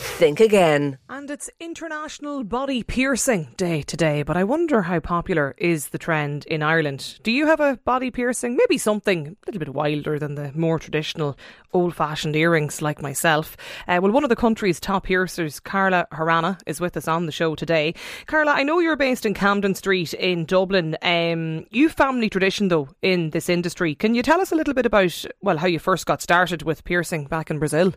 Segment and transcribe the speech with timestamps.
[0.00, 0.98] Think again.
[1.08, 6.46] And it's International Body Piercing Day today, but I wonder how popular is the trend
[6.46, 7.18] in Ireland.
[7.24, 8.56] Do you have a body piercing?
[8.56, 11.36] Maybe something a little bit wilder than the more traditional
[11.72, 13.56] old fashioned earrings like myself.
[13.88, 17.32] Uh, well, one of the country's top piercers, Carla Harana, is with us on the
[17.32, 17.92] show today.
[18.26, 20.96] Carla, I know you're based in Camden Street in Dublin.
[21.02, 23.96] Um, you family tradition, though, in this industry.
[23.96, 26.84] Can you tell us a little bit about, well, how you first got started with
[26.84, 27.94] piercing back in Brazil?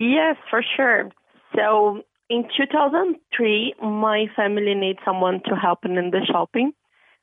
[0.00, 1.10] Yes, for sure.
[1.54, 6.72] So in 2003, my family needed someone to help them in the shopping.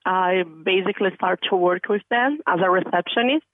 [0.06, 3.48] I basically started to work with them as a receptionist.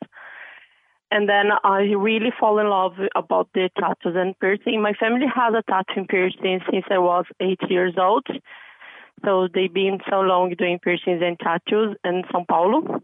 [1.10, 4.82] And then I really fall in love about the tattoos and piercing.
[4.82, 8.28] My family has a tattoo piercing since I was eight years old.
[9.24, 13.02] So they've been so long doing piercings and tattoos in São Paulo,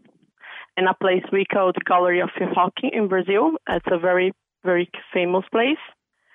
[0.76, 3.52] in a place we call the Gallery of Rock in Brazil.
[3.68, 4.32] It's a very,
[4.64, 5.78] very famous place.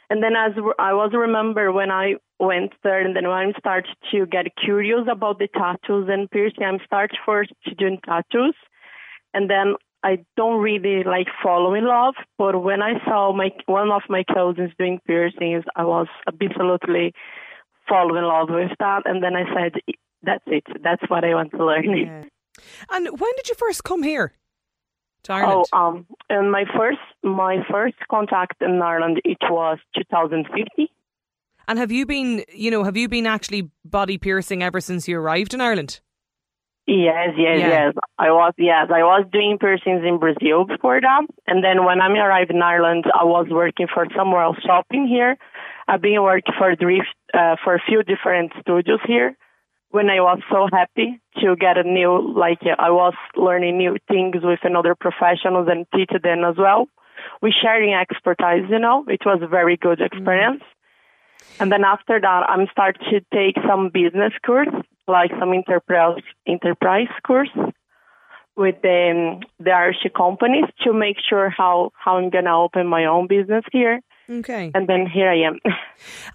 [0.09, 4.25] And then as I was remember when I went there and then I started to
[4.25, 8.55] get curious about the tattoos and piercing, I started first to doing tattoos.
[9.33, 13.89] And then I don't really like fall in love, but when I saw my one
[13.89, 17.13] of my cousins doing piercings, I was absolutely
[17.89, 19.01] fall in love with that.
[19.05, 19.73] And then I said,
[20.21, 20.63] that's it.
[20.83, 21.97] That's what I want to learn.
[21.97, 22.23] Yeah.
[22.91, 24.33] And when did you first come here?
[25.25, 25.65] To Ireland?
[25.73, 30.91] Oh, um, and my first my first contact in Ireland it was 2050.
[31.67, 35.17] And have you been, you know, have you been actually body piercing ever since you
[35.17, 35.99] arrived in Ireland?
[36.87, 37.67] Yes, yes, yeah.
[37.67, 37.93] yes.
[38.19, 42.07] I was, yes, I was doing piercings in Brazil before that, and then when I
[42.07, 45.35] arrived in Ireland, I was working for somewhere else shopping here.
[45.87, 49.35] I've been working for Drift uh, for a few different studios here,
[49.95, 54.43] when I was so happy to get a new, like I was learning new things
[54.43, 56.89] with another professionals and teach them as well.
[57.41, 60.61] We sharing expertise, you know, it was a very good experience.
[60.61, 61.63] Mm-hmm.
[61.63, 64.75] And then after that, I'm start to take some business course,
[65.07, 67.55] like some enterprise enterprise course
[68.57, 73.27] with the the Irish companies to make sure how how I'm gonna open my own
[73.27, 74.01] business here.
[74.29, 74.71] Okay.
[74.73, 75.59] And then here I am.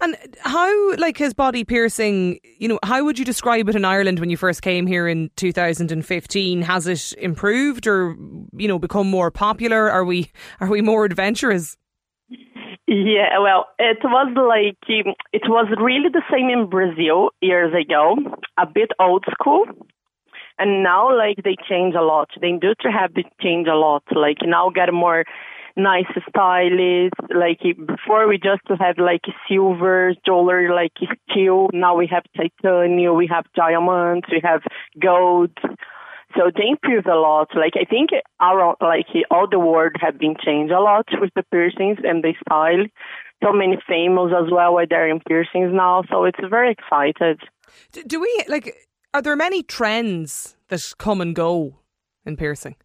[0.01, 4.19] And how, like his body piercing, you know, how would you describe it in Ireland
[4.19, 6.61] when you first came here in 2015?
[6.63, 8.15] Has it improved or,
[8.53, 9.91] you know, become more popular?
[9.91, 11.77] Are we, are we more adventurous?
[12.87, 18.17] Yeah, well, it was like, um, it was really the same in Brazil years ago,
[18.57, 19.65] a bit old school.
[20.57, 22.29] And now, like, they change a lot.
[22.39, 24.03] The industry have changed a lot.
[24.13, 25.23] Like, now get more
[25.75, 27.19] nice stylists.
[27.33, 30.93] Like before, we just had like silver jewelry, like
[31.29, 31.69] steel.
[31.73, 34.61] Now we have titanium, we have diamonds, we have
[34.99, 35.51] gold.
[36.35, 37.49] So they improved a lot.
[37.55, 41.43] Like I think our like all the world have been changed a lot with the
[41.51, 42.85] piercings and the style.
[43.43, 46.03] So many famous as well are there in piercings now.
[46.09, 47.41] So it's very excited.
[48.07, 48.75] Do we like?
[49.13, 51.79] Are there many trends that come and go
[52.25, 52.75] in piercing?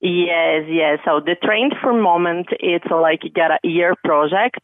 [0.00, 0.98] Yes, yes.
[1.04, 4.60] So the trend for moment it's like get a year project.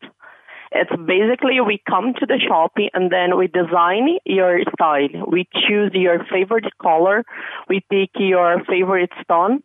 [0.72, 5.26] It's basically we come to the shop and then we design your style.
[5.30, 7.24] We choose your favorite color.
[7.68, 9.62] We pick your favorite stone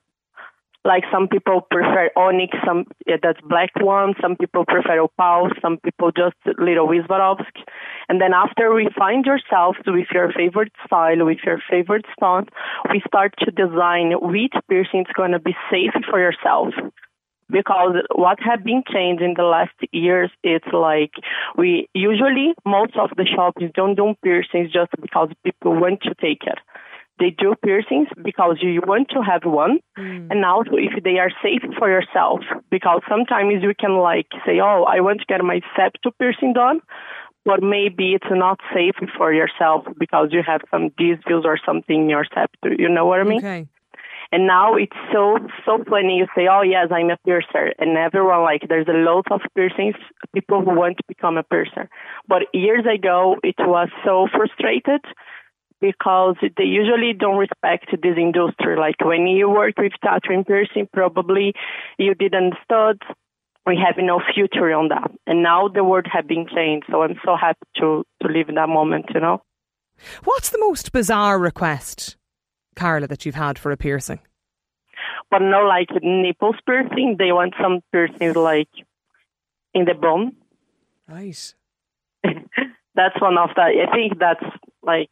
[0.87, 4.15] like some people prefer onyx, some yeah, that's black one.
[4.21, 5.49] Some people prefer opal.
[5.61, 7.63] Some people just little Swarovski.
[8.07, 12.45] And then after we find yourself with your favorite style, with your favorite stone,
[12.89, 16.73] we start to design which piercing is going to be safe for yourself
[17.49, 21.11] because what have been changed in the last years it's like
[21.57, 26.43] we usually most of the shops don't do piercings just because people want to take
[26.43, 26.59] it
[27.19, 30.27] they do piercings because you want to have one mm.
[30.29, 34.83] and also if they are safe for yourself because sometimes you can like say oh
[34.87, 36.79] i want to get my septum piercing done
[37.45, 42.09] but maybe it's not safe for yourself because you have some disease or something in
[42.09, 43.67] your septum you know what i mean okay.
[44.29, 46.17] And now it's so so funny.
[46.17, 49.95] You say, "Oh yes, I'm a piercer," and everyone like there's a lot of piercings.
[50.33, 51.89] People who want to become a piercer,
[52.27, 54.99] but years ago it was so frustrated
[55.79, 58.77] because they usually don't respect this industry.
[58.77, 61.53] Like when you work with tattoo piercing, probably
[61.97, 63.01] you didn't stud.
[63.65, 65.11] We have no future on that.
[65.25, 66.87] And now the world has been changed.
[66.89, 69.41] So I'm so happy to, to live in that moment, you know.
[70.23, 72.15] What's the most bizarre request,
[72.75, 74.19] Carla, that you've had for a piercing?
[75.29, 77.17] But no, like nipples piercing.
[77.19, 78.69] They want some piercings like
[79.73, 80.33] in the bone.
[81.07, 81.53] Right.
[82.23, 83.61] that's one of the.
[83.61, 84.43] I think that's
[84.83, 85.09] like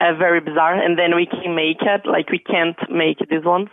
[0.00, 0.74] uh, very bizarre.
[0.74, 3.68] And then we can make it, like we can't make these ones.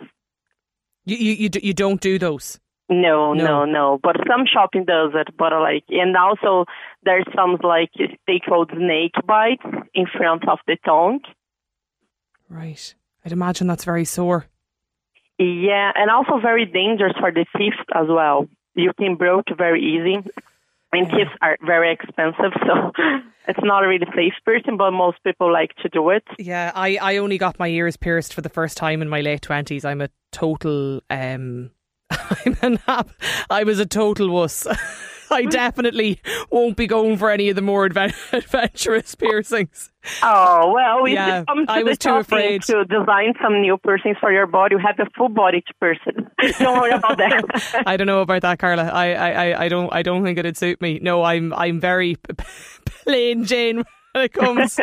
[1.04, 2.58] You you you, you don't do those.
[2.88, 3.44] No, No.
[3.44, 3.98] no, no.
[4.02, 5.36] But some shopping does it.
[5.36, 6.66] But like, and also
[7.02, 7.90] there's some like
[8.26, 9.64] they called snake bites
[9.94, 11.20] in front of the tongue.
[12.48, 12.94] Right.
[13.24, 14.46] I'd imagine that's very sore.
[15.38, 18.48] Yeah, and also very dangerous for the teeth as well.
[18.74, 20.16] You can broke very easy,
[20.92, 22.92] and teeth are very expensive, so
[23.48, 24.76] it's not a really safe person.
[24.76, 26.24] But most people like to do it.
[26.38, 29.42] Yeah, I, I only got my ears pierced for the first time in my late
[29.42, 29.84] twenties.
[29.84, 31.70] I'm a total um
[32.10, 33.10] I'm an app.
[33.50, 34.66] I was a total wuss.
[35.30, 36.20] I definitely
[36.50, 39.90] won't be going for any of the more adven- adventurous piercings.
[40.22, 42.62] Oh well, if Yeah, come to I the was too afraid.
[42.62, 44.76] to design some new piercings for your body.
[44.76, 46.30] You have a full body person.
[46.58, 47.82] Don't worry about that.
[47.86, 48.84] I don't know about that, Carla.
[48.84, 50.98] I, I, I- don't I don't think it'd suit me.
[51.02, 52.16] No, I'm I'm very
[53.04, 54.78] plain Jane when it comes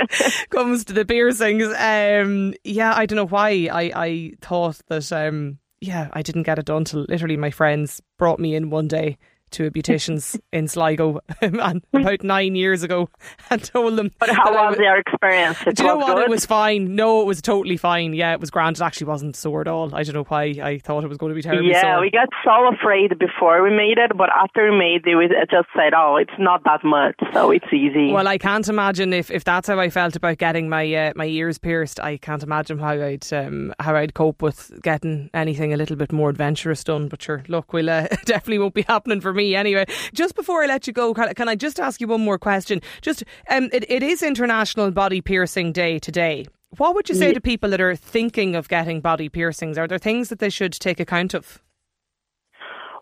[0.50, 1.68] comes to the piercings.
[1.78, 3.69] Um, yeah, I don't know why.
[3.72, 8.01] I, I thought that um, yeah, I didn't get it done till literally my friends
[8.18, 9.18] brought me in one day
[9.54, 13.10] to a beautician's in Sligo and about nine years ago
[13.50, 14.12] and told them.
[14.20, 15.58] But how was their experience?
[15.66, 16.16] It do you know was what?
[16.16, 16.24] good.
[16.26, 16.96] It was fine.
[16.96, 18.14] No, it was totally fine.
[18.14, 18.78] Yeah, it was grand.
[18.78, 19.94] It actually wasn't sore at all.
[19.94, 21.70] I don't know why I thought it was going to be terrible.
[21.70, 22.02] Yeah, sore.
[22.02, 25.68] we got so afraid before we made it, but after we made it, we just
[25.76, 29.44] said, "Oh, it's not that much, so it's easy." Well, I can't imagine if, if
[29.44, 32.00] that's how I felt about getting my uh, my ears pierced.
[32.00, 36.12] I can't imagine how I'd um, how I'd cope with getting anything a little bit
[36.12, 37.08] more adventurous done.
[37.08, 39.86] But sure, look, we'll uh, definitely won't be happening for me anyway.
[40.13, 42.81] Just before I let you go, can, can I just ask you one more question?
[43.01, 46.45] Just um, it, it is International Body Piercing Day today.
[46.78, 49.78] What would you say to people that are thinking of getting body piercings?
[49.78, 51.62] Are there things that they should take account of?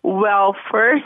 [0.02, 1.04] Well, first,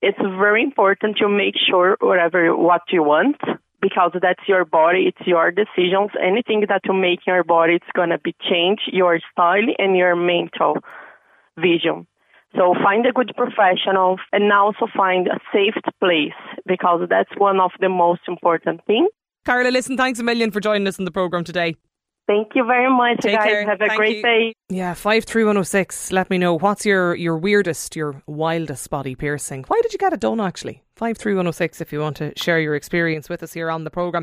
[0.00, 3.36] it's very important to make sure whatever what you want
[3.80, 6.10] because that's your body, it's your decisions.
[6.20, 10.16] Anything that you make in your body, it's gonna be change your style and your
[10.16, 10.78] mental
[11.56, 12.06] vision.
[12.56, 16.32] So find a good professional and also find a safe place
[16.66, 19.08] because that's one of the most important things.
[19.44, 21.76] Carla, listen, thanks a million for joining us on the programme today.
[22.28, 23.44] Thank you very much, Take guys.
[23.46, 23.66] care.
[23.68, 24.22] Have a Thank great you.
[24.22, 24.52] day.
[24.68, 26.12] Yeah, five three one zero six.
[26.12, 29.64] Let me know what's your your weirdest, your wildest body piercing.
[29.66, 30.40] Why did you get it done?
[30.40, 31.80] Actually, five three one zero six.
[31.80, 34.22] If you want to share your experience with us here on the program.